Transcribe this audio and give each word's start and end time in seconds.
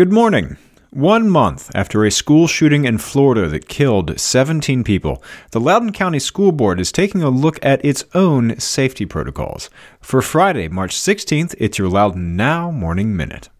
Good 0.00 0.12
morning. 0.14 0.56
One 0.88 1.28
month 1.28 1.70
after 1.74 2.06
a 2.06 2.10
school 2.10 2.46
shooting 2.46 2.86
in 2.86 2.96
Florida 2.96 3.46
that 3.48 3.68
killed 3.68 4.18
17 4.18 4.82
people, 4.82 5.22
the 5.50 5.60
Loudoun 5.60 5.92
County 5.92 6.18
School 6.18 6.52
Board 6.52 6.80
is 6.80 6.90
taking 6.90 7.22
a 7.22 7.28
look 7.28 7.58
at 7.62 7.84
its 7.84 8.06
own 8.14 8.58
safety 8.58 9.04
protocols. 9.04 9.68
For 10.00 10.22
Friday, 10.22 10.68
March 10.68 10.96
16th, 10.96 11.54
it's 11.58 11.76
your 11.76 11.90
Loudoun 11.90 12.34
Now 12.34 12.70
Morning 12.70 13.14
Minute. 13.14 13.50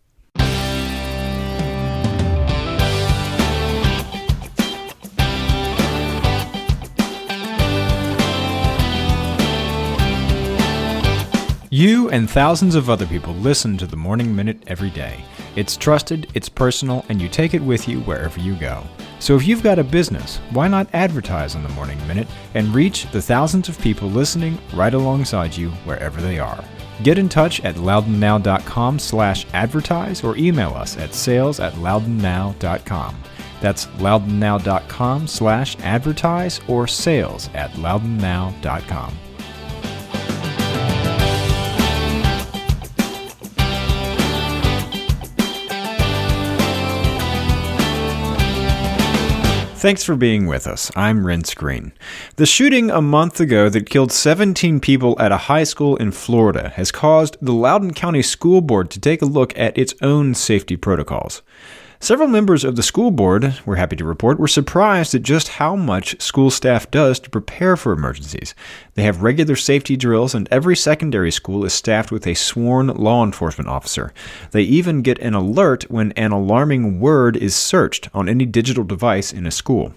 You 11.80 12.10
and 12.10 12.28
thousands 12.28 12.74
of 12.74 12.90
other 12.90 13.06
people 13.06 13.32
listen 13.36 13.78
to 13.78 13.86
the 13.86 13.96
Morning 13.96 14.36
Minute 14.36 14.64
every 14.66 14.90
day. 14.90 15.24
It's 15.56 15.78
trusted, 15.78 16.30
it's 16.34 16.46
personal, 16.46 17.06
and 17.08 17.22
you 17.22 17.26
take 17.26 17.54
it 17.54 17.62
with 17.62 17.88
you 17.88 18.00
wherever 18.00 18.38
you 18.38 18.54
go. 18.56 18.84
So 19.18 19.34
if 19.34 19.46
you've 19.46 19.62
got 19.62 19.78
a 19.78 19.82
business, 19.82 20.40
why 20.50 20.68
not 20.68 20.88
advertise 20.92 21.54
on 21.56 21.62
the 21.62 21.70
Morning 21.70 21.96
Minute 22.06 22.28
and 22.52 22.74
reach 22.74 23.10
the 23.12 23.22
thousands 23.22 23.70
of 23.70 23.80
people 23.80 24.10
listening 24.10 24.58
right 24.74 24.92
alongside 24.92 25.56
you 25.56 25.70
wherever 25.86 26.20
they 26.20 26.38
are? 26.38 26.62
Get 27.02 27.16
in 27.16 27.30
touch 27.30 27.62
at 27.62 27.76
loudounnow.com 27.76 28.98
slash 28.98 29.46
advertise 29.54 30.22
or 30.22 30.36
email 30.36 30.74
us 30.74 30.98
at 30.98 31.14
sales 31.14 31.60
at 31.60 31.72
loudounnow.com. 31.76 33.16
That's 33.62 33.86
loudounnow.com 33.86 35.26
slash 35.26 35.78
advertise 35.78 36.60
or 36.68 36.86
sales 36.86 37.48
at 37.54 37.70
loudounnow.com. 37.70 39.16
Thanks 49.80 50.04
for 50.04 50.14
being 50.14 50.46
with 50.46 50.66
us. 50.66 50.92
I'm 50.94 51.24
Renss 51.24 51.56
Greene. 51.56 51.92
The 52.36 52.44
shooting 52.44 52.90
a 52.90 53.00
month 53.00 53.40
ago 53.40 53.70
that 53.70 53.88
killed 53.88 54.12
17 54.12 54.78
people 54.78 55.18
at 55.18 55.32
a 55.32 55.38
high 55.48 55.64
school 55.64 55.96
in 55.96 56.12
Florida 56.12 56.68
has 56.76 56.92
caused 56.92 57.38
the 57.40 57.54
Loudoun 57.54 57.94
County 57.94 58.20
School 58.20 58.60
Board 58.60 58.90
to 58.90 59.00
take 59.00 59.22
a 59.22 59.24
look 59.24 59.56
at 59.58 59.78
its 59.78 59.94
own 60.02 60.34
safety 60.34 60.76
protocols. 60.76 61.40
Several 62.02 62.28
members 62.28 62.64
of 62.64 62.76
the 62.76 62.82
school 62.82 63.10
board, 63.10 63.60
we're 63.66 63.76
happy 63.76 63.94
to 63.96 64.06
report, 64.06 64.40
were 64.40 64.48
surprised 64.48 65.14
at 65.14 65.22
just 65.22 65.48
how 65.48 65.76
much 65.76 66.18
school 66.18 66.50
staff 66.50 66.90
does 66.90 67.20
to 67.20 67.28
prepare 67.28 67.76
for 67.76 67.92
emergencies. 67.92 68.54
They 68.94 69.02
have 69.02 69.22
regular 69.22 69.54
safety 69.54 69.98
drills, 69.98 70.34
and 70.34 70.48
every 70.50 70.76
secondary 70.76 71.30
school 71.30 71.62
is 71.62 71.74
staffed 71.74 72.10
with 72.10 72.26
a 72.26 72.32
sworn 72.32 72.86
law 72.86 73.22
enforcement 73.22 73.68
officer. 73.68 74.14
They 74.52 74.62
even 74.62 75.02
get 75.02 75.18
an 75.18 75.34
alert 75.34 75.90
when 75.90 76.12
an 76.12 76.32
alarming 76.32 77.00
word 77.00 77.36
is 77.36 77.54
searched 77.54 78.08
on 78.14 78.30
any 78.30 78.46
digital 78.46 78.82
device 78.82 79.30
in 79.30 79.46
a 79.46 79.50
school. 79.50 79.92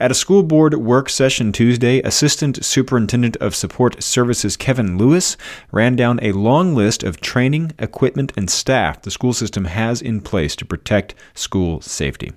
At 0.00 0.10
a 0.10 0.14
school 0.14 0.42
board 0.42 0.74
work 0.74 1.08
session 1.08 1.52
Tuesday, 1.52 2.00
Assistant 2.02 2.64
Superintendent 2.64 3.36
of 3.36 3.54
Support 3.54 4.02
Services 4.02 4.56
Kevin 4.56 4.98
Lewis 4.98 5.36
ran 5.70 5.96
down 5.96 6.18
a 6.22 6.32
long 6.32 6.74
list 6.74 7.02
of 7.02 7.20
training, 7.20 7.72
equipment, 7.78 8.32
and 8.36 8.50
staff 8.50 9.02
the 9.02 9.10
school 9.10 9.32
system 9.32 9.66
has 9.66 10.02
in 10.02 10.20
place 10.20 10.56
to 10.56 10.64
protect 10.64 11.14
school 11.34 11.80
safety. 11.80 12.32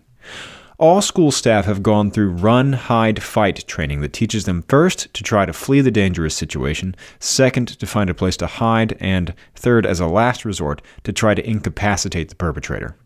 All 0.78 1.02
school 1.02 1.32
staff 1.32 1.64
have 1.66 1.82
gone 1.82 2.12
through 2.12 2.32
run, 2.32 2.74
hide, 2.74 3.24
fight 3.24 3.66
training 3.66 4.02
that 4.02 4.12
teaches 4.12 4.44
them 4.44 4.66
first 4.68 5.14
to 5.14 5.24
try 5.24 5.46
to 5.46 5.54
flee 5.54 5.80
the 5.80 5.90
dangerous 5.90 6.36
situation, 6.36 6.96
second 7.18 7.70
to 7.80 7.88
find 7.88 8.10
a 8.10 8.14
place 8.14 8.36
to 8.38 8.48
hide, 8.48 8.98
and 9.00 9.34
third, 9.56 9.86
as 9.86 10.02
a 10.02 10.08
last 10.08 10.44
resort, 10.44 10.82
to 11.04 11.14
try 11.14 11.34
to 11.34 11.50
incapacitate 11.50 12.28
the 12.28 12.36
perpetrator. 12.36 12.98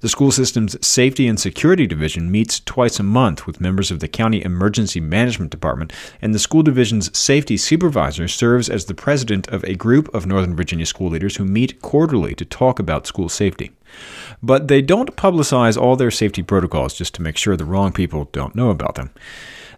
The 0.00 0.08
school 0.08 0.32
system's 0.32 0.78
Safety 0.86 1.28
and 1.28 1.38
Security 1.38 1.86
Division 1.86 2.30
meets 2.30 2.60
twice 2.60 2.98
a 2.98 3.02
month 3.02 3.46
with 3.46 3.60
members 3.60 3.90
of 3.90 4.00
the 4.00 4.08
County 4.08 4.42
Emergency 4.42 4.98
Management 4.98 5.50
Department, 5.50 5.92
and 6.22 6.34
the 6.34 6.38
school 6.38 6.62
division's 6.62 7.16
safety 7.16 7.58
supervisor 7.58 8.26
serves 8.26 8.70
as 8.70 8.86
the 8.86 8.94
president 8.94 9.46
of 9.48 9.62
a 9.64 9.74
group 9.74 10.08
of 10.14 10.24
Northern 10.24 10.56
Virginia 10.56 10.86
school 10.86 11.10
leaders 11.10 11.36
who 11.36 11.44
meet 11.44 11.82
quarterly 11.82 12.34
to 12.36 12.46
talk 12.46 12.78
about 12.78 13.06
school 13.06 13.28
safety. 13.28 13.72
But 14.42 14.68
they 14.68 14.80
don't 14.80 15.16
publicize 15.16 15.78
all 15.78 15.96
their 15.96 16.10
safety 16.10 16.42
protocols 16.42 16.94
just 16.94 17.14
to 17.16 17.22
make 17.22 17.36
sure 17.36 17.54
the 17.54 17.66
wrong 17.66 17.92
people 17.92 18.30
don't 18.32 18.54
know 18.54 18.70
about 18.70 18.94
them. 18.94 19.10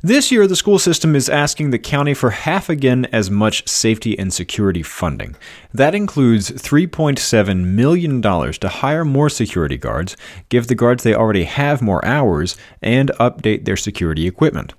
This 0.05 0.33
year, 0.33 0.49
the 0.49 0.57
school 0.57 0.81
system 0.81 1.15
is 1.15 1.29
asking 1.29 1.71
the 1.71 1.79
county 1.79 2.13
for 2.13 2.31
half 2.31 2.69
again 2.69 3.07
as 3.13 3.31
much 3.31 3.69
safety 3.69 4.19
and 4.19 4.35
security 4.35 4.83
funding. 4.83 5.37
That 5.73 5.95
includes 5.95 6.51
$3.7 6.51 7.65
million 7.65 8.21
to 8.21 8.69
hire 8.69 9.05
more 9.05 9.31
security 9.31 9.79
guards, 9.79 10.17
give 10.49 10.67
the 10.67 10.75
guards 10.75 11.05
they 11.05 11.15
already 11.15 11.45
have 11.45 11.81
more 11.81 12.05
hours, 12.05 12.57
and 12.83 13.13
update 13.21 13.65
their 13.65 13.77
security 13.77 14.27
equipment. 14.27 14.75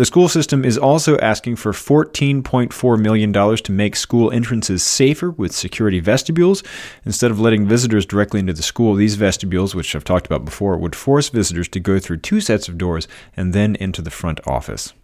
The 0.00 0.06
school 0.06 0.30
system 0.30 0.64
is 0.64 0.78
also 0.78 1.18
asking 1.18 1.56
for 1.56 1.72
$14.4 1.72 2.98
million 2.98 3.34
to 3.34 3.70
make 3.70 3.94
school 3.94 4.30
entrances 4.30 4.82
safer 4.82 5.30
with 5.32 5.52
security 5.52 6.00
vestibules. 6.00 6.62
Instead 7.04 7.30
of 7.30 7.38
letting 7.38 7.66
visitors 7.66 8.06
directly 8.06 8.40
into 8.40 8.54
the 8.54 8.62
school, 8.62 8.94
these 8.94 9.16
vestibules, 9.16 9.74
which 9.74 9.94
I've 9.94 10.04
talked 10.04 10.24
about 10.24 10.46
before, 10.46 10.78
would 10.78 10.96
force 10.96 11.28
visitors 11.28 11.68
to 11.68 11.80
go 11.80 11.98
through 11.98 12.16
two 12.16 12.40
sets 12.40 12.66
of 12.66 12.78
doors 12.78 13.08
and 13.36 13.52
then 13.52 13.76
into 13.76 14.00
the 14.00 14.10
front 14.10 14.40
office. 14.46 14.94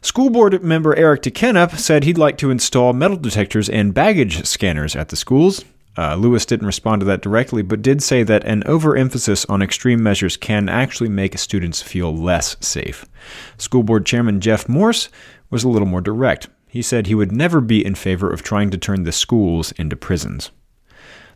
School 0.00 0.30
board 0.30 0.62
member 0.62 0.96
Eric 0.96 1.20
DeKenipp 1.20 1.76
said 1.76 2.04
he'd 2.04 2.16
like 2.16 2.38
to 2.38 2.50
install 2.50 2.94
metal 2.94 3.18
detectors 3.18 3.68
and 3.68 3.92
baggage 3.92 4.46
scanners 4.46 4.96
at 4.96 5.10
the 5.10 5.16
schools. 5.16 5.66
Uh, 5.96 6.16
Lewis 6.16 6.44
didn't 6.44 6.66
respond 6.66 7.00
to 7.00 7.06
that 7.06 7.22
directly, 7.22 7.62
but 7.62 7.82
did 7.82 8.02
say 8.02 8.22
that 8.24 8.44
an 8.44 8.62
overemphasis 8.66 9.44
on 9.46 9.62
extreme 9.62 10.02
measures 10.02 10.36
can 10.36 10.68
actually 10.68 11.08
make 11.08 11.38
students 11.38 11.82
feel 11.82 12.14
less 12.14 12.56
safe. 12.60 13.06
School 13.58 13.82
Board 13.82 14.04
Chairman 14.04 14.40
Jeff 14.40 14.68
Morse 14.68 15.08
was 15.50 15.62
a 15.62 15.68
little 15.68 15.86
more 15.86 16.00
direct. 16.00 16.48
He 16.66 16.82
said 16.82 17.06
he 17.06 17.14
would 17.14 17.30
never 17.30 17.60
be 17.60 17.84
in 17.84 17.94
favor 17.94 18.32
of 18.32 18.42
trying 18.42 18.70
to 18.70 18.78
turn 18.78 19.04
the 19.04 19.12
schools 19.12 19.70
into 19.72 19.94
prisons. 19.94 20.50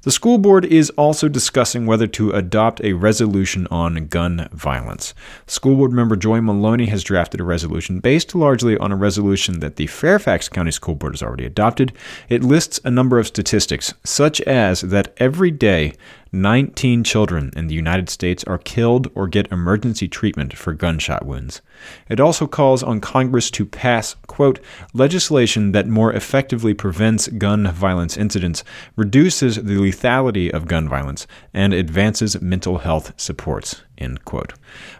The 0.02 0.12
school 0.12 0.38
board 0.38 0.64
is 0.64 0.90
also 0.90 1.28
discussing 1.28 1.84
whether 1.84 2.06
to 2.06 2.30
adopt 2.30 2.80
a 2.84 2.92
resolution 2.92 3.66
on 3.68 4.06
gun 4.06 4.48
violence. 4.52 5.12
School 5.46 5.74
board 5.74 5.92
member 5.92 6.14
Joy 6.14 6.40
Maloney 6.40 6.86
has 6.86 7.02
drafted 7.02 7.40
a 7.40 7.44
resolution 7.44 7.98
based 7.98 8.34
largely 8.34 8.76
on 8.78 8.92
a 8.92 8.96
resolution 8.96 9.58
that 9.58 9.74
the 9.74 9.88
Fairfax 9.88 10.48
County 10.48 10.70
School 10.70 10.94
Board 10.94 11.14
has 11.14 11.22
already 11.22 11.44
adopted. 11.44 11.92
It 12.28 12.44
lists 12.44 12.80
a 12.84 12.90
number 12.92 13.18
of 13.18 13.26
statistics, 13.26 13.92
such 14.04 14.40
as 14.42 14.82
that 14.82 15.12
every 15.16 15.50
day 15.50 15.94
19 16.32 17.04
children 17.04 17.50
in 17.56 17.68
the 17.68 17.74
United 17.74 18.10
States 18.10 18.44
are 18.44 18.58
killed 18.58 19.10
or 19.14 19.26
get 19.26 19.50
emergency 19.50 20.06
treatment 20.06 20.56
for 20.56 20.74
gunshot 20.74 21.24
wounds. 21.24 21.62
It 22.08 22.20
also 22.20 22.46
calls 22.46 22.82
on 22.82 23.00
Congress 23.00 23.50
to 23.52 23.64
pass, 23.64 24.14
quote, 24.26 24.60
legislation 24.92 25.72
that 25.72 25.86
more 25.86 26.12
effectively 26.12 26.74
prevents 26.74 27.28
gun 27.28 27.66
violence 27.68 28.16
incidents, 28.16 28.62
reduces 28.96 29.56
the 29.56 29.76
lethality 29.76 30.50
of 30.50 30.68
gun 30.68 30.88
violence, 30.88 31.26
and 31.54 31.72
advances 31.72 32.40
mental 32.42 32.78
health 32.78 33.12
supports, 33.16 33.82
end 33.96 34.24
quote. 34.24 34.52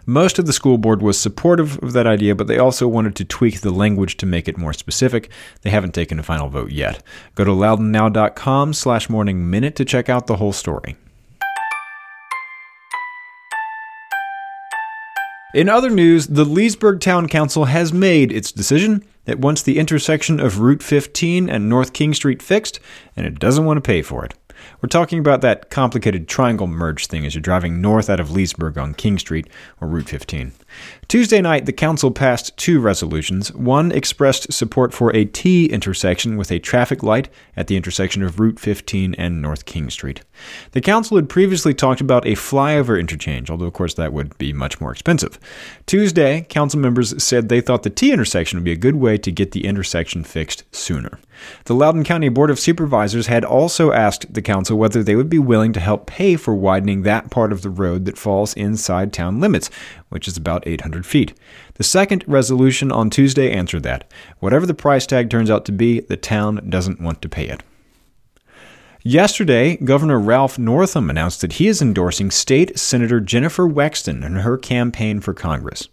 Most 0.05 0.39
of 0.39 0.47
the 0.47 0.53
school 0.53 0.77
board 0.77 1.01
was 1.01 1.19
supportive 1.19 1.77
of 1.83 1.93
that 1.93 2.07
idea, 2.07 2.33
but 2.33 2.47
they 2.47 2.57
also 2.57 2.87
wanted 2.87 3.15
to 3.17 3.25
tweak 3.25 3.61
the 3.61 3.71
language 3.71 4.17
to 4.17 4.25
make 4.25 4.47
it 4.47 4.57
more 4.57 4.73
specific. 4.73 5.29
They 5.61 5.69
haven't 5.69 5.93
taken 5.93 6.17
a 6.17 6.23
final 6.23 6.49
vote 6.49 6.71
yet. 6.71 7.03
Go 7.35 7.43
to 7.43 7.51
loudounnow.com 7.51 8.73
slash 8.73 9.09
morning 9.09 9.49
minute 9.49 9.75
to 9.75 9.85
check 9.85 10.09
out 10.09 10.27
the 10.27 10.37
whole 10.37 10.53
story. 10.53 10.95
In 15.51 15.67
other 15.67 15.89
news, 15.89 16.27
the 16.27 16.45
Leesburg 16.45 16.99
Town 16.99 17.27
Council 17.27 17.65
has 17.65 17.91
made 17.91 18.31
its 18.31 18.51
decision. 18.51 19.03
It 19.25 19.39
wants 19.39 19.63
the 19.63 19.79
intersection 19.79 20.39
of 20.39 20.59
Route 20.59 20.83
15 20.83 21.49
and 21.49 21.67
North 21.67 21.91
King 21.91 22.13
Street 22.13 22.43
fixed, 22.43 22.79
and 23.15 23.25
it 23.25 23.39
doesn't 23.39 23.65
want 23.65 23.77
to 23.77 23.81
pay 23.81 24.03
for 24.03 24.23
it. 24.23 24.35
We're 24.79 24.89
talking 24.89 25.17
about 25.17 25.41
that 25.41 25.71
complicated 25.71 26.27
triangle 26.27 26.67
merge 26.67 27.07
thing 27.07 27.25
as 27.25 27.33
you're 27.33 27.41
driving 27.41 27.81
north 27.81 28.11
out 28.11 28.19
of 28.19 28.29
Leesburg 28.29 28.77
on 28.77 28.93
King 28.93 29.17
Street 29.17 29.47
or 29.81 29.87
Route 29.87 30.09
15. 30.09 30.51
Tuesday 31.07 31.41
night, 31.41 31.65
the 31.65 31.73
council 31.73 32.11
passed 32.11 32.55
two 32.57 32.79
resolutions. 32.79 33.51
One 33.53 33.91
expressed 33.91 34.53
support 34.53 34.93
for 34.93 35.15
a 35.15 35.25
T 35.25 35.65
intersection 35.65 36.37
with 36.37 36.51
a 36.51 36.59
traffic 36.59 37.01
light 37.01 37.29
at 37.57 37.67
the 37.67 37.75
intersection 37.75 38.21
of 38.23 38.39
Route 38.39 38.59
15 38.59 39.15
and 39.15 39.41
North 39.41 39.65
King 39.65 39.89
Street. 39.89 40.21
The 40.71 40.81
council 40.81 41.17
had 41.17 41.29
previously 41.29 41.73
talked 41.73 42.01
about 42.01 42.25
a 42.25 42.33
flyover 42.33 42.99
interchange, 42.99 43.49
although, 43.49 43.65
of 43.65 43.73
course, 43.73 43.95
that 43.95 44.13
would 44.13 44.37
be 44.37 44.53
much 44.53 44.79
more 44.79 44.91
expensive. 44.91 45.39
Tuesday, 45.85 46.45
council 46.49 46.79
members 46.79 47.21
said 47.21 47.49
they 47.49 47.61
thought 47.61 47.83
the 47.83 47.89
T 47.89 48.11
intersection 48.11 48.57
would 48.57 48.65
be 48.65 48.71
a 48.71 48.77
good 48.77 48.95
way 48.95 49.17
to 49.17 49.31
get 49.31 49.51
the 49.51 49.65
intersection 49.65 50.23
fixed 50.23 50.63
sooner. 50.75 51.19
The 51.65 51.75
Loudoun 51.75 52.03
County 52.03 52.29
Board 52.29 52.49
of 52.49 52.59
Supervisors 52.59 53.27
had 53.27 53.45
also 53.45 53.91
asked 53.91 54.33
the 54.33 54.41
council 54.41 54.77
whether 54.77 55.03
they 55.03 55.15
would 55.15 55.29
be 55.29 55.39
willing 55.39 55.73
to 55.73 55.79
help 55.79 56.05
pay 56.05 56.35
for 56.35 56.53
widening 56.53 57.03
that 57.03 57.31
part 57.31 57.51
of 57.51 57.61
the 57.61 57.69
road 57.69 58.05
that 58.05 58.17
falls 58.17 58.53
inside 58.55 59.13
town 59.13 59.39
limits, 59.39 59.69
which 60.09 60.27
is 60.27 60.37
about 60.37 60.58
800 60.65 61.05
feet. 61.05 61.33
The 61.75 61.83
second 61.83 62.23
resolution 62.27 62.91
on 62.91 63.09
Tuesday 63.09 63.51
answered 63.51 63.83
that. 63.83 64.11
Whatever 64.39 64.65
the 64.65 64.73
price 64.73 65.05
tag 65.05 65.29
turns 65.29 65.49
out 65.49 65.65
to 65.65 65.71
be, 65.71 65.99
the 65.99 66.17
town 66.17 66.67
doesn't 66.69 67.01
want 67.01 67.21
to 67.21 67.29
pay 67.29 67.47
it. 67.47 67.63
Yesterday, 69.01 69.77
Governor 69.77 70.19
Ralph 70.19 70.59
Northam 70.59 71.09
announced 71.09 71.39
that 71.41 71.53
he 71.53 71.67
is 71.67 71.81
endorsing 71.81 72.31
State 72.31 72.77
Senator 72.77 73.21
Jennifer 73.21 73.67
Wexton 73.67 74.25
in 74.25 74.35
her 74.35 74.57
campaign 74.57 75.21
for 75.21 75.33
Congress. 75.33 75.87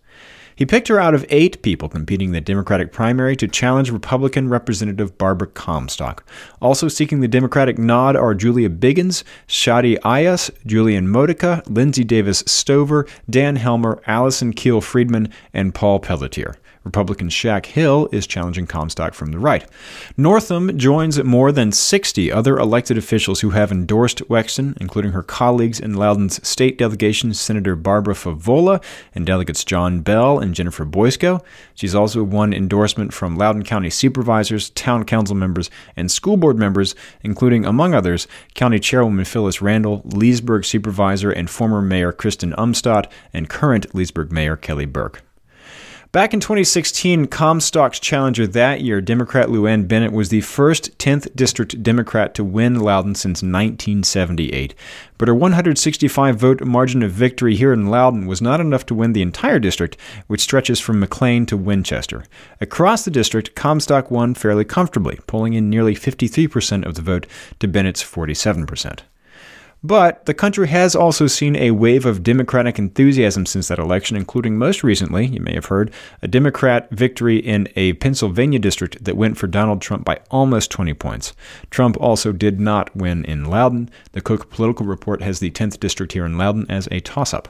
He 0.56 0.64
picked 0.64 0.88
her 0.88 0.98
out 0.98 1.14
of 1.14 1.26
eight 1.28 1.60
people 1.60 1.90
competing 1.90 2.28
in 2.28 2.32
the 2.32 2.40
Democratic 2.40 2.90
primary 2.90 3.36
to 3.36 3.46
challenge 3.46 3.90
Republican 3.90 4.48
Representative 4.48 5.18
Barbara 5.18 5.48
Comstock. 5.48 6.24
Also 6.62 6.88
seeking 6.88 7.20
the 7.20 7.28
Democratic 7.28 7.76
nod 7.76 8.16
are 8.16 8.34
Julia 8.34 8.70
Biggins, 8.70 9.22
Shadi 9.46 9.98
Ayyas, 9.98 10.50
Julien 10.64 11.08
Modica, 11.08 11.62
Lindsay 11.66 12.04
Davis 12.04 12.42
Stover, 12.46 13.06
Dan 13.28 13.56
Helmer, 13.56 14.00
Alison 14.06 14.54
Kiehl 14.54 14.82
Friedman, 14.82 15.30
and 15.52 15.74
Paul 15.74 16.00
Pelletier. 16.00 16.56
Republican 16.86 17.28
Shak 17.28 17.66
Hill 17.66 18.08
is 18.12 18.28
challenging 18.28 18.66
Comstock 18.66 19.12
from 19.12 19.32
the 19.32 19.40
right. 19.40 19.68
Northam 20.16 20.78
joins 20.78 21.22
more 21.22 21.50
than 21.50 21.72
60 21.72 22.30
other 22.30 22.56
elected 22.56 22.96
officials 22.96 23.40
who 23.40 23.50
have 23.50 23.72
endorsed 23.72 24.20
Wexton, 24.28 24.76
including 24.80 25.10
her 25.10 25.24
colleagues 25.24 25.80
in 25.80 25.94
Loudoun's 25.94 26.46
state 26.46 26.78
delegation, 26.78 27.34
Senator 27.34 27.74
Barbara 27.74 28.14
Favola, 28.14 28.82
and 29.14 29.26
delegates 29.26 29.64
John 29.64 30.00
Bell 30.00 30.38
and 30.38 30.54
Jennifer 30.54 30.86
Boysko. 30.86 31.42
She's 31.74 31.94
also 31.94 32.22
won 32.22 32.54
endorsement 32.54 33.12
from 33.12 33.36
Loudoun 33.36 33.64
County 33.64 33.90
supervisors, 33.90 34.70
town 34.70 35.04
council 35.04 35.34
members, 35.34 35.68
and 35.96 36.08
school 36.08 36.36
board 36.36 36.56
members, 36.56 36.94
including, 37.20 37.66
among 37.66 37.94
others, 37.94 38.28
County 38.54 38.78
Chairwoman 38.78 39.24
Phyllis 39.24 39.60
Randall, 39.60 40.02
Leesburg 40.04 40.64
supervisor 40.64 41.32
and 41.32 41.50
former 41.50 41.82
Mayor 41.82 42.12
Kristen 42.12 42.52
Umstattd, 42.52 43.10
and 43.32 43.50
current 43.50 43.92
Leesburg 43.92 44.30
Mayor 44.30 44.56
Kelly 44.56 44.86
Burke. 44.86 45.25
Back 46.16 46.32
in 46.32 46.40
2016, 46.40 47.26
Comstock's 47.26 48.00
challenger 48.00 48.46
that 48.46 48.80
year, 48.80 49.02
Democrat 49.02 49.50
Luann 49.50 49.86
Bennett, 49.86 50.12
was 50.12 50.30
the 50.30 50.40
first 50.40 50.96
10th 50.96 51.36
District 51.36 51.82
Democrat 51.82 52.34
to 52.36 52.42
win 52.42 52.80
Loudoun 52.80 53.14
since 53.14 53.42
1978. 53.42 54.74
But 55.18 55.28
her 55.28 55.34
165 55.34 56.36
vote 56.36 56.64
margin 56.64 57.02
of 57.02 57.10
victory 57.10 57.54
here 57.54 57.70
in 57.70 57.88
Loudoun 57.88 58.24
was 58.24 58.40
not 58.40 58.62
enough 58.62 58.86
to 58.86 58.94
win 58.94 59.12
the 59.12 59.20
entire 59.20 59.58
district, 59.58 59.98
which 60.26 60.40
stretches 60.40 60.80
from 60.80 61.00
McLean 61.00 61.44
to 61.44 61.56
Winchester. 61.58 62.24
Across 62.62 63.04
the 63.04 63.10
district, 63.10 63.54
Comstock 63.54 64.10
won 64.10 64.32
fairly 64.32 64.64
comfortably, 64.64 65.18
pulling 65.26 65.52
in 65.52 65.68
nearly 65.68 65.94
53% 65.94 66.86
of 66.86 66.94
the 66.94 67.02
vote 67.02 67.26
to 67.58 67.68
Bennett's 67.68 68.02
47%. 68.02 69.00
But 69.86 70.26
the 70.26 70.34
country 70.34 70.66
has 70.66 70.96
also 70.96 71.28
seen 71.28 71.54
a 71.54 71.70
wave 71.70 72.06
of 72.06 72.24
Democratic 72.24 72.76
enthusiasm 72.76 73.46
since 73.46 73.68
that 73.68 73.78
election, 73.78 74.16
including 74.16 74.58
most 74.58 74.82
recently, 74.82 75.26
you 75.26 75.40
may 75.40 75.54
have 75.54 75.66
heard, 75.66 75.92
a 76.22 76.26
Democrat 76.26 76.90
victory 76.90 77.36
in 77.36 77.68
a 77.76 77.92
Pennsylvania 77.92 78.58
district 78.58 79.04
that 79.04 79.16
went 79.16 79.38
for 79.38 79.46
Donald 79.46 79.80
Trump 79.80 80.04
by 80.04 80.18
almost 80.28 80.72
20 80.72 80.92
points. 80.94 81.34
Trump 81.70 81.96
also 82.00 82.32
did 82.32 82.58
not 82.58 82.96
win 82.96 83.24
in 83.26 83.44
Loudoun. 83.44 83.88
The 84.10 84.20
Cook 84.20 84.50
Political 84.50 84.86
Report 84.86 85.22
has 85.22 85.38
the 85.38 85.52
10th 85.52 85.78
district 85.78 86.14
here 86.14 86.26
in 86.26 86.36
Loudoun 86.36 86.66
as 86.68 86.88
a 86.90 86.98
toss 86.98 87.32
up. 87.32 87.48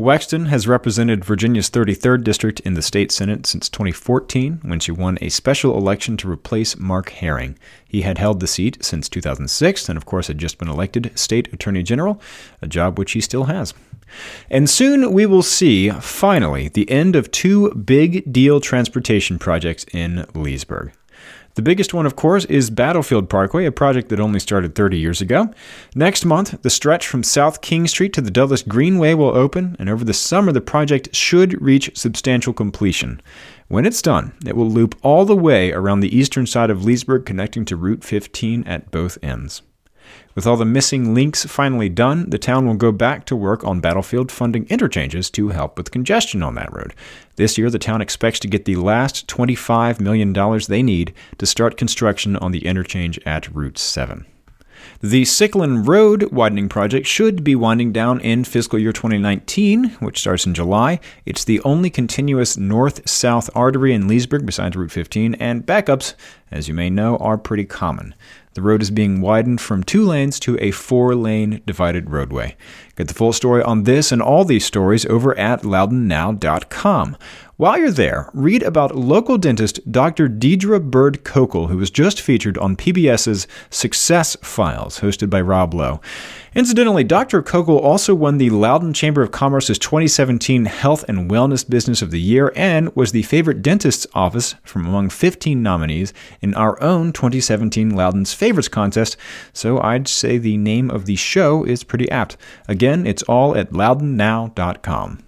Wexton 0.00 0.46
has 0.46 0.66
represented 0.66 1.26
Virginia's 1.26 1.68
33rd 1.68 2.24
district 2.24 2.60
in 2.60 2.72
the 2.72 2.80
state 2.80 3.12
senate 3.12 3.44
since 3.44 3.68
2014 3.68 4.60
when 4.62 4.80
she 4.80 4.90
won 4.90 5.18
a 5.20 5.28
special 5.28 5.76
election 5.76 6.16
to 6.16 6.30
replace 6.30 6.78
Mark 6.78 7.10
Herring. 7.10 7.58
He 7.86 8.00
had 8.00 8.16
held 8.16 8.40
the 8.40 8.46
seat 8.46 8.82
since 8.82 9.10
2006 9.10 9.90
and, 9.90 9.98
of 9.98 10.06
course, 10.06 10.28
had 10.28 10.38
just 10.38 10.56
been 10.56 10.70
elected 10.70 11.12
state 11.16 11.52
attorney 11.52 11.82
general, 11.82 12.18
a 12.62 12.66
job 12.66 12.98
which 12.98 13.12
he 13.12 13.20
still 13.20 13.44
has. 13.44 13.74
And 14.48 14.70
soon 14.70 15.12
we 15.12 15.26
will 15.26 15.42
see, 15.42 15.90
finally, 15.90 16.68
the 16.68 16.90
end 16.90 17.14
of 17.14 17.30
two 17.30 17.74
big 17.74 18.32
deal 18.32 18.58
transportation 18.58 19.38
projects 19.38 19.84
in 19.92 20.24
Leesburg. 20.34 20.92
The 21.60 21.64
biggest 21.64 21.92
one, 21.92 22.06
of 22.06 22.16
course, 22.16 22.46
is 22.46 22.70
Battlefield 22.70 23.28
Parkway, 23.28 23.66
a 23.66 23.70
project 23.70 24.08
that 24.08 24.18
only 24.18 24.40
started 24.40 24.74
30 24.74 24.98
years 24.98 25.20
ago. 25.20 25.52
Next 25.94 26.24
month, 26.24 26.62
the 26.62 26.70
stretch 26.70 27.06
from 27.06 27.22
South 27.22 27.60
King 27.60 27.86
Street 27.86 28.14
to 28.14 28.22
the 28.22 28.30
Dulles 28.30 28.62
Greenway 28.62 29.12
will 29.12 29.36
open, 29.36 29.76
and 29.78 29.90
over 29.90 30.02
the 30.02 30.14
summer, 30.14 30.52
the 30.52 30.62
project 30.62 31.14
should 31.14 31.60
reach 31.60 31.94
substantial 31.94 32.54
completion. 32.54 33.20
When 33.68 33.84
it's 33.84 34.00
done, 34.00 34.32
it 34.46 34.56
will 34.56 34.70
loop 34.70 34.94
all 35.02 35.26
the 35.26 35.36
way 35.36 35.70
around 35.70 36.00
the 36.00 36.16
eastern 36.16 36.46
side 36.46 36.70
of 36.70 36.86
Leesburg, 36.86 37.26
connecting 37.26 37.66
to 37.66 37.76
Route 37.76 38.04
15 38.04 38.64
at 38.66 38.90
both 38.90 39.18
ends. 39.22 39.60
With 40.34 40.46
all 40.46 40.56
the 40.56 40.64
missing 40.64 41.14
links 41.14 41.44
finally 41.44 41.88
done, 41.88 42.30
the 42.30 42.38
town 42.38 42.66
will 42.66 42.74
go 42.74 42.92
back 42.92 43.24
to 43.26 43.36
work 43.36 43.64
on 43.64 43.80
Battlefield 43.80 44.30
funding 44.30 44.66
interchanges 44.68 45.30
to 45.30 45.48
help 45.48 45.76
with 45.76 45.90
congestion 45.90 46.42
on 46.42 46.54
that 46.54 46.72
road. 46.72 46.94
This 47.36 47.58
year, 47.58 47.70
the 47.70 47.78
town 47.78 48.00
expects 48.00 48.40
to 48.40 48.48
get 48.48 48.64
the 48.64 48.76
last 48.76 49.26
$25 49.26 50.00
million 50.00 50.32
they 50.68 50.82
need 50.82 51.12
to 51.38 51.46
start 51.46 51.76
construction 51.76 52.36
on 52.36 52.52
the 52.52 52.66
interchange 52.66 53.18
at 53.26 53.54
Route 53.54 53.78
7. 53.78 54.24
The 55.00 55.22
Sycolin 55.22 55.86
Road 55.86 56.30
widening 56.32 56.68
project 56.68 57.06
should 57.06 57.42
be 57.42 57.54
winding 57.54 57.92
down 57.92 58.20
in 58.20 58.44
fiscal 58.44 58.78
year 58.78 58.92
2019, 58.92 59.90
which 60.00 60.20
starts 60.20 60.46
in 60.46 60.54
July. 60.54 61.00
It's 61.24 61.44
the 61.44 61.60
only 61.60 61.90
continuous 61.90 62.56
north 62.56 63.08
south 63.08 63.48
artery 63.54 63.94
in 63.94 64.08
Leesburg 64.08 64.44
besides 64.44 64.76
Route 64.76 64.92
15, 64.92 65.34
and 65.34 65.66
backups, 65.66 66.14
as 66.50 66.68
you 66.68 66.74
may 66.74 66.90
know, 66.90 67.16
are 67.18 67.38
pretty 67.38 67.64
common. 67.64 68.14
The 68.54 68.62
road 68.62 68.82
is 68.82 68.90
being 68.90 69.20
widened 69.20 69.60
from 69.60 69.84
two 69.84 70.04
lanes 70.04 70.40
to 70.40 70.58
a 70.60 70.72
four 70.72 71.14
lane 71.14 71.62
divided 71.66 72.10
roadway. 72.10 72.56
Get 72.96 73.06
the 73.06 73.14
full 73.14 73.32
story 73.32 73.62
on 73.62 73.84
this 73.84 74.10
and 74.10 74.20
all 74.20 74.44
these 74.44 74.64
stories 74.64 75.06
over 75.06 75.38
at 75.38 75.62
loudounnow.com. 75.62 77.16
While 77.60 77.76
you're 77.76 77.90
there, 77.90 78.30
read 78.32 78.62
about 78.62 78.96
local 78.96 79.36
dentist 79.36 79.92
Dr. 79.92 80.30
Deidre 80.30 80.82
Bird 80.82 81.24
Kokel, 81.24 81.68
who 81.68 81.76
was 81.76 81.90
just 81.90 82.18
featured 82.18 82.56
on 82.56 82.74
PBS's 82.74 83.46
Success 83.68 84.34
Files, 84.40 85.00
hosted 85.00 85.28
by 85.28 85.42
Rob 85.42 85.74
Lowe. 85.74 86.00
Incidentally, 86.54 87.04
Dr. 87.04 87.42
Kokel 87.42 87.78
also 87.78 88.14
won 88.14 88.38
the 88.38 88.48
Loudoun 88.48 88.94
Chamber 88.94 89.20
of 89.20 89.30
Commerce's 89.30 89.78
2017 89.78 90.64
Health 90.64 91.04
and 91.06 91.30
Wellness 91.30 91.68
Business 91.68 92.00
of 92.00 92.10
the 92.10 92.18
Year 92.18 92.50
and 92.56 92.96
was 92.96 93.12
the 93.12 93.24
favorite 93.24 93.60
dentist's 93.60 94.06
office 94.14 94.54
from 94.64 94.86
among 94.86 95.10
15 95.10 95.62
nominees 95.62 96.14
in 96.40 96.54
our 96.54 96.82
own 96.82 97.12
2017 97.12 97.90
Loudoun's 97.90 98.32
Favorites 98.32 98.68
contest, 98.68 99.18
so 99.52 99.78
I'd 99.82 100.08
say 100.08 100.38
the 100.38 100.56
name 100.56 100.90
of 100.90 101.04
the 101.04 101.16
show 101.16 101.64
is 101.64 101.84
pretty 101.84 102.10
apt. 102.10 102.38
Again, 102.68 103.06
it's 103.06 103.22
all 103.24 103.54
at 103.54 103.70
loudounnow.com. 103.70 105.24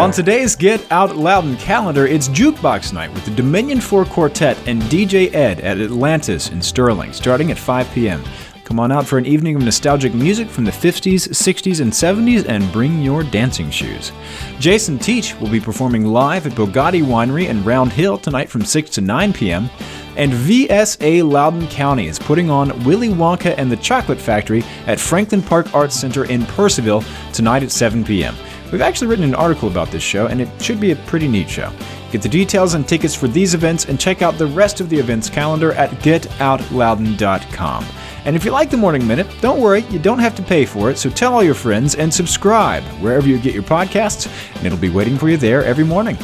On 0.00 0.10
today's 0.10 0.56
Get 0.56 0.90
Out 0.90 1.14
Loudoun 1.14 1.58
calendar, 1.58 2.06
it's 2.06 2.30
Jukebox 2.30 2.94
Night 2.94 3.12
with 3.12 3.26
the 3.26 3.32
Dominion 3.32 3.82
4 3.82 4.06
Quartet 4.06 4.56
and 4.66 4.80
DJ 4.84 5.30
Ed 5.34 5.60
at 5.60 5.78
Atlantis 5.78 6.48
in 6.48 6.62
Sterling, 6.62 7.12
starting 7.12 7.50
at 7.50 7.58
5 7.58 7.90
p.m. 7.92 8.24
Come 8.64 8.80
on 8.80 8.90
out 8.90 9.06
for 9.06 9.18
an 9.18 9.26
evening 9.26 9.56
of 9.56 9.62
nostalgic 9.62 10.14
music 10.14 10.48
from 10.48 10.64
the 10.64 10.70
50s, 10.70 11.28
60s, 11.28 11.82
and 11.82 11.92
70s 11.92 12.48
and 12.48 12.72
bring 12.72 13.02
your 13.02 13.22
dancing 13.22 13.70
shoes. 13.70 14.10
Jason 14.58 14.98
Teach 14.98 15.38
will 15.38 15.50
be 15.50 15.60
performing 15.60 16.06
live 16.06 16.46
at 16.46 16.54
Bogati 16.54 17.02
Winery 17.02 17.48
in 17.50 17.62
Round 17.62 17.92
Hill 17.92 18.16
tonight 18.16 18.48
from 18.48 18.64
6 18.64 18.88
to 18.90 19.02
9 19.02 19.34
p.m. 19.34 19.68
And 20.16 20.32
VSA 20.32 21.30
Loudoun 21.30 21.68
County 21.68 22.06
is 22.06 22.18
putting 22.18 22.48
on 22.48 22.84
Willy 22.84 23.10
Wonka 23.10 23.54
and 23.58 23.70
the 23.70 23.76
Chocolate 23.76 24.18
Factory 24.18 24.64
at 24.86 24.98
Franklin 24.98 25.42
Park 25.42 25.74
Arts 25.74 25.94
Center 25.94 26.24
in 26.24 26.40
Purcellville 26.42 27.04
tonight 27.34 27.62
at 27.62 27.70
7 27.70 28.02
p.m. 28.02 28.34
We've 28.72 28.80
actually 28.80 29.08
written 29.08 29.24
an 29.24 29.34
article 29.34 29.68
about 29.68 29.90
this 29.90 30.02
show, 30.02 30.26
and 30.26 30.40
it 30.40 30.48
should 30.62 30.80
be 30.80 30.92
a 30.92 30.96
pretty 30.96 31.28
neat 31.28 31.50
show. 31.50 31.72
Get 32.10 32.22
the 32.22 32.28
details 32.28 32.74
and 32.74 32.86
tickets 32.86 33.14
for 33.14 33.28
these 33.28 33.54
events 33.54 33.86
and 33.86 33.98
check 34.00 34.22
out 34.22 34.38
the 34.38 34.46
rest 34.46 34.80
of 34.80 34.88
the 34.88 34.98
events 34.98 35.28
calendar 35.28 35.72
at 35.72 35.90
getoutloudoun.com. 35.90 37.86
And 38.24 38.36
if 38.36 38.44
you 38.44 38.50
like 38.50 38.70
the 38.70 38.76
Morning 38.76 39.06
Minute, 39.06 39.26
don't 39.40 39.60
worry, 39.60 39.80
you 39.90 39.98
don't 39.98 40.18
have 40.18 40.34
to 40.36 40.42
pay 40.42 40.64
for 40.66 40.90
it, 40.90 40.98
so 40.98 41.08
tell 41.08 41.32
all 41.34 41.42
your 41.42 41.54
friends 41.54 41.94
and 41.94 42.12
subscribe 42.12 42.82
wherever 43.00 43.26
you 43.26 43.38
get 43.38 43.54
your 43.54 43.62
podcasts, 43.62 44.28
and 44.56 44.66
it'll 44.66 44.78
be 44.78 44.90
waiting 44.90 45.16
for 45.16 45.28
you 45.28 45.36
there 45.36 45.64
every 45.64 45.84
morning. 45.84 46.18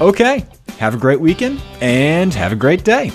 Okay, 0.00 0.44
have 0.78 0.94
a 0.94 0.98
great 0.98 1.20
weekend 1.20 1.62
and 1.80 2.34
have 2.34 2.52
a 2.52 2.56
great 2.56 2.84
day. 2.84 3.10